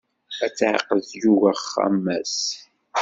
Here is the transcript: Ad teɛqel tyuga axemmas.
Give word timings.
Ad 0.45 0.53
teɛqel 0.57 0.99
tyuga 1.09 1.49
axemmas. 1.53 2.37